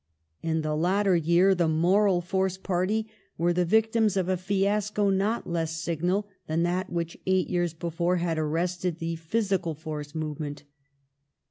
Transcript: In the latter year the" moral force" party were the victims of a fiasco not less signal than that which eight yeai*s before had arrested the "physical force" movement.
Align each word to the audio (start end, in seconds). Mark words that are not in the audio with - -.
In 0.41 0.63
the 0.63 0.75
latter 0.75 1.15
year 1.15 1.53
the" 1.53 1.67
moral 1.87 2.21
force" 2.21 2.57
party 2.57 3.07
were 3.37 3.53
the 3.53 3.65
victims 3.65 4.17
of 4.17 4.27
a 4.29 4.35
fiasco 4.35 5.11
not 5.11 5.47
less 5.47 5.79
signal 5.79 6.27
than 6.47 6.63
that 6.63 6.89
which 6.91 7.19
eight 7.27 7.49
yeai*s 7.51 7.73
before 7.73 8.15
had 8.15 8.39
arrested 8.39 8.97
the 8.97 9.17
"physical 9.17 9.75
force" 9.75 10.15
movement. 10.15 10.63